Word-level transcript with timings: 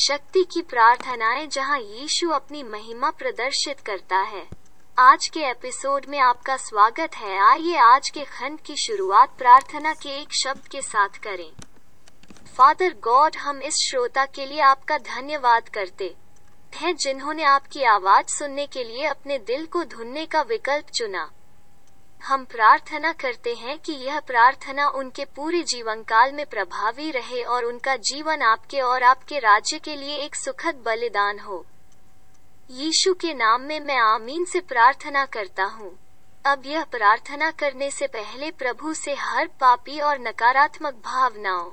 शक्ति 0.00 0.44
की 0.44 0.62
प्रार्थनाएँ 0.62 1.46
जहाँ 1.46 1.78
यीशु 1.78 2.28
अपनी 2.30 2.62
महिमा 2.62 3.10
प्रदर्शित 3.10 3.80
करता 3.80 4.16
है। 4.16 4.46
आज 4.98 5.28
के 5.28 5.40
एपिसोड 5.40 6.06
में 6.08 6.18
आपका 6.18 6.56
स्वागत 6.56 7.14
है। 7.14 7.38
आइए 7.50 7.76
आज 7.76 8.10
के 8.10 8.20
खंड 8.20 8.60
की 8.60 8.76
शुरुआत 8.76 9.36
प्रार्थना 9.38 9.92
के 9.92 10.08
एक 10.08 10.32
शब्द 10.32 10.68
के 10.68 10.82
साथ 10.82 11.08
करें। 11.08 11.52
फादर 12.56 12.94
गॉड, 13.04 13.36
हम 13.36 13.62
इस 13.62 13.74
श्रोता 13.74 14.24
के 14.24 14.46
लिए 14.46 14.60
आपका 14.60 14.98
धन्यवाद 14.98 15.68
करते 15.68 16.14
हैं 16.74 16.96
जिन्होंने 16.96 17.42
आपकी 17.42 17.82
आवाज़ 17.82 18.26
सुनने 18.26 18.66
के 18.66 18.84
लिए 18.84 19.04
अपने 19.04 19.38
दिल 19.38 19.66
को 19.66 19.84
धुनने 19.84 20.26
का 20.26 20.42
विकल्प 20.42 20.90
चुना। 20.94 21.30
हम 22.24 22.44
प्रार्थना 22.44 23.12
करते 23.12 23.54
हैं 23.54 23.78
कि 23.78 23.92
यह 23.92 24.20
प्रार्थना 24.20 24.88
उनके 24.88 25.24
पूरे 25.24 25.62
जीवन 25.62 26.02
काल 26.02 26.32
में 26.32 26.44
प्रभावी 26.46 27.10
रहे 27.10 27.42
और 27.42 27.64
उनका 27.64 27.96
जीवन 27.96 28.42
आपके 28.42 28.80
और 28.80 29.02
आपके 29.02 29.38
राज्य 29.38 29.78
के 29.78 29.96
लिए 29.96 30.16
एक 30.16 30.34
सुखद 30.34 30.82
बलिदान 30.84 31.38
हो। 31.38 31.64
यीशु 32.70 33.14
के 33.14 33.34
नाम 33.34 33.62
में 33.62 33.78
मैं 33.80 33.98
आमीन 33.98 34.44
से 34.44 34.60
प्रार्थना 34.60 35.24
करता 35.24 35.64
हूँ। 35.64 35.92
अब 36.44 36.66
यह 36.66 36.84
प्रार्थना 36.84 37.50
करने 37.50 37.90
से 37.90 38.06
पहले 38.06 38.50
प्रभु 38.50 38.94
से 38.94 39.14
हर 39.14 39.46
पापी 39.60 39.98
और 40.00 40.18
नकारात्मक 40.18 41.02
भावनाओं 41.04 41.70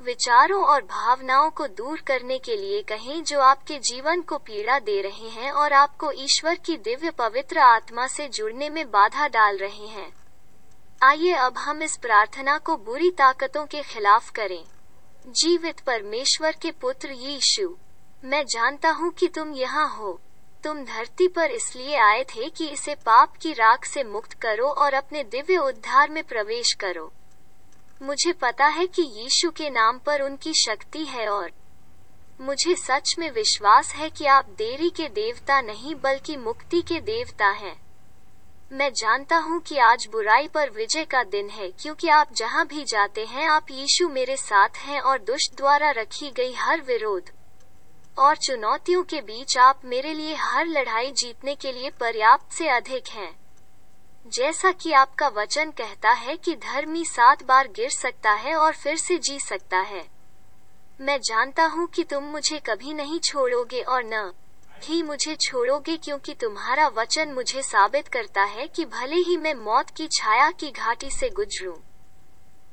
विचारों 0.00 0.62
और 0.64 0.82
भावनाओं 0.82 1.50
को 1.50 1.66
दूर 1.68 2.00
करने 2.00 2.38
के 2.38 2.56
लिए 2.56 2.82
कहें 2.82 3.22
जो 3.24 3.40
आपके 3.40 3.78
जीवन 3.78 4.20
को 4.20 4.36
पीड़ा 4.38 4.78
दे 4.78 5.00
रहे 5.02 5.28
हैं 5.30 5.50
और 5.52 5.72
आपको 5.72 6.10
ईश्वर 6.12 6.54
की 6.54 6.76
दिव्य 6.76 7.10
पवित्र 7.10 7.58
आत्मा 7.58 8.06
से 8.06 8.28
जुड़ने 8.28 8.68
में 8.70 8.90
बाधा 8.90 9.26
डाल 9.28 9.56
रहे 9.56 9.86
हैं। 9.86 10.12
आइए 11.02 11.32
अब 11.32 11.58
हम 11.58 11.82
इस 11.82 11.96
प्रार्थना 11.96 12.58
को 12.58 12.76
बुरी 12.76 13.10
ताकतों 13.10 13.64
के 13.66 13.82
खिलाफ 13.82 14.30
करें। 14.30 14.64
जीवित 15.28 15.80
परमेश्वर 15.80 16.56
के 16.62 16.70
पुत्र 16.70 17.12
यीशु, 17.12 17.76
मैं 18.24 18.44
जानता 18.46 18.90
हूँ 18.90 19.12
कि 19.12 19.28
तुम 19.28 19.52
यहाँ 19.52 19.88
हो। 19.88 20.18
तुम 20.64 20.84
धरती 20.84 21.28
पर 21.28 21.50
इसलिए 21.50 21.96
आए 21.96 22.24
थे 22.24 22.48
कि 22.48 22.68
इसे 22.68 22.94
पाप 22.94 23.36
की 23.36 23.52
राख 23.52 23.84
से 23.84 24.04
मुक्त 24.04 24.32
करो 24.32 24.68
और 24.68 24.94
अपने 24.94 25.24
दिव्य 25.24 25.58
उद्धार 25.58 26.10
में 26.10 26.22
प्रवेश 26.24 26.72
करो। 26.72 27.12
मुझे 28.02 28.32
पता 28.32 28.66
है 28.66 28.86
कि 28.86 29.02
यीशु 29.02 29.50
के 29.50 29.68
नाम 29.70 29.98
पर 29.98 30.20
उनकी 30.20 30.52
शक्ति 30.54 31.04
है 31.04 31.28
और 31.28 31.50
मुझे 32.40 32.74
सच 32.74 33.14
में 33.18 33.30
विश्वास 33.30 33.94
है 33.94 34.08
कि 34.10 34.26
आप 34.26 34.48
देरी 34.48 34.90
के 34.90 35.08
देवता 35.08 35.60
नहीं, 35.60 35.94
बल्कि 35.94 36.36
मुक्ति 36.36 36.80
के 36.82 37.00
देवता 37.00 37.46
हैं। 37.46 37.76
मैं 38.72 38.92
जानता 38.92 39.36
हूँ 39.36 39.60
कि 39.60 39.78
आज 39.78 40.06
बुराई 40.12 40.48
पर 40.48 40.70
विजय 40.70 41.04
का 41.04 41.22
दिन 41.22 41.48
है, 41.50 41.70
क्योंकि 41.70 42.08
आप 42.08 42.32
जहाँ 42.32 42.66
भी 42.66 42.84
जाते 42.84 43.24
हैं, 43.24 43.48
आप 43.48 43.70
यीशु 43.70 44.08
मेरे 44.08 44.36
साथ 44.36 44.76
हैं 44.76 45.00
और 45.00 45.18
दुष्ट 45.18 45.56
द्वारा 45.56 45.90
रखी 45.90 46.30
गई 46.30 46.52
हर 46.52 46.80
विरोध 46.80 47.30
और 48.18 48.36
चुनौतियों 48.36 49.02
के 49.04 49.20
बीच 49.20 49.58
आप 49.58 49.80
मेरे 49.84 50.14
लिए 50.14 50.34
हर 50.34 50.66
लड़ाई 50.66 51.10
जीतने 51.12 51.54
के 51.54 51.72
लिए 51.72 51.90
पर्याप्त 51.90 52.52
से 52.52 52.68
अधिक 52.68 53.08
हैं। 53.08 53.45
जैसा 54.26 54.70
कि 54.72 54.92
आपका 54.92 55.26
वचन 55.28 55.70
कहता 55.70 56.10
है 56.12 56.36
कि 56.36 56.54
धर्मी 56.54 57.04
सात 57.04 57.42
बार 57.42 57.68
गिर 57.68 57.90
सकता 57.90 58.30
है 58.34 58.54
और 58.54 58.72
फिर 58.72 58.96
से 58.96 59.18
जी 59.18 59.38
सकता 59.40 59.78
है। 59.80 60.02
मैं 61.00 61.18
जानता 61.20 61.64
हूँ 61.66 61.86
कि 61.86 62.04
तुम 62.04 62.24
मुझे 62.24 62.58
कभी 62.66 62.92
नहीं 62.94 63.18
छोड़ोगे 63.20 63.82
और 63.82 64.02
न 64.04 64.30
ही 64.82 65.02
मुझे 65.02 65.34
छोड़ोगे 65.36 65.96
क्योंकि 65.96 66.34
तुम्हारा 66.34 66.88
वचन 66.88 67.32
मुझे 67.32 67.62
साबित 67.62 68.08
करता 68.08 68.42
है 68.44 68.66
कि 68.66 68.84
भले 68.86 69.16
ही 69.18 69.36
मैं 69.36 69.54
मौत 69.54 69.90
की 69.90 70.08
छाया 70.12 70.50
की 70.50 70.70
घाटी 70.70 71.10
से 71.10 71.28
गुजरूं, 71.30 71.76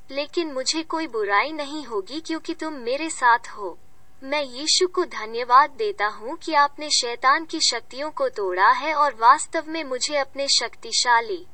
लेकिन 0.10 0.52
मुझे 0.54 0.84
कोई 0.84 1.08
बुराई 1.08 1.52
नहीं 1.52 1.86
होगी 1.86 2.20
क्योंकि 2.20 2.54
तुम 2.54 2.74
मेरे 2.82 3.10
साथ 3.10 3.48
हो। 3.50 3.78
मैं 4.24 4.42
यीशु 4.44 4.88
को 4.88 5.04
धन्यवाद 5.06 5.70
देता 5.70 6.06
हूँ 6.08 6.36
कि 6.38 6.54
आपने 6.54 6.90
शैतान 6.90 7.46
की 7.46 7.60
शक्तियों 7.60 8.12
को 8.12 8.28
तोड़ा 8.30 8.70
है 8.70 8.94
और 8.94 9.14
वास्तव 9.14 9.64
में 9.68 9.84
मुझे 9.84 10.16
अपने 10.18 10.48
शक्तिशाली, 10.48 11.46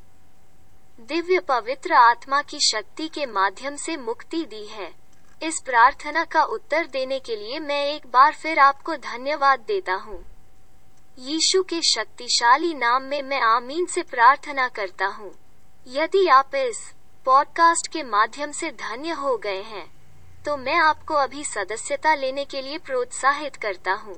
दिव्य 0.99 1.39
पवित्र 1.39 1.93
आत्मा 1.93 2.41
की 2.41 2.59
शक्ति 2.59 3.07
के 3.07 3.25
माध्यम 3.25 3.75
से 3.75 3.97
मुक्ति 3.97 4.45
दी 4.45 4.65
है। 4.65 4.91
इस 5.43 5.61
प्रार्थना 5.65 6.23
का 6.23 6.43
उत्तर 6.43 6.87
देने 6.87 7.19
के 7.19 7.35
लिए 7.35 7.59
मैं 7.59 7.83
एक 7.85 8.07
बार 8.07 8.33
फिर 8.33 8.59
आपको 8.59 8.95
धन्यवाद 8.95 9.59
देता 9.59 9.93
हूँ। 9.93 10.23
यीशु 11.19 11.63
के 11.63 11.81
शक्तिशाली 11.81 12.73
नाम 12.73 13.03
में 13.03 13.21
मैं 13.21 13.41
आमीन 13.41 13.85
से 13.85 14.03
प्रार्थना 14.03 14.67
करता 14.67 15.05
हूँ। 15.05 15.35
यदि 15.87 16.27
आप 16.27 16.55
इस 16.55 16.93
पॉडकास्ट 17.25 17.87
के 17.87 18.03
माध्यम 18.03 18.51
से 18.51 18.71
धन्य 18.71 19.09
हो 19.09 19.37
गए 19.37 19.61
हैं 19.61 19.98
तो 20.45 20.57
मैं 20.57 20.75
आपको 20.75 21.13
अभी 21.13 21.43
सदस्यता 21.43 22.13
लेने 22.15 22.45
के 22.45 22.61
लिए 22.61 22.77
प्रोत्साहित 22.77 23.55
करता 23.55 23.91
हूँ। 23.91 24.15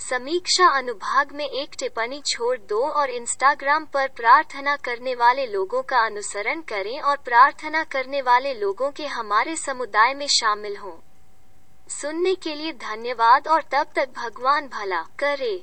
समीक्षा 0.00 0.66
अनुभाग 0.68 1.32
में 1.32 1.44
एक 1.44 1.76
टिप्पणी 1.78 2.20
छोड़ 2.26 2.56
दो 2.58 2.80
और 2.88 3.10
इंस्टाग्राम 3.10 3.84
पर 3.84 4.08
प्रार्थना 4.08 4.76
करने 4.76 5.14
वाले 5.14 5.46
लोगों 5.46 5.82
का 5.82 5.98
अनुसरण 5.98 6.60
करें 6.60 7.00
और 7.00 7.16
प्रार्थना 7.16 7.84
करने 7.84 8.22
वाले 8.22 8.54
लोगों 8.54 8.90
के 8.90 9.06
हमारे 9.06 9.56
समुदाय 9.56 10.14
में 10.14 10.26
शामिल 10.28 10.76
हों। 10.76 10.96
सुनने 11.90 12.34
के 12.34 12.54
लिए 12.54 12.72
धन्यवाद 12.72 13.48
और 13.48 13.62
तब 13.62 13.86
तक 13.96 14.08
भगवान 14.16 14.68
भला 14.68 15.00
करे। 15.18 15.62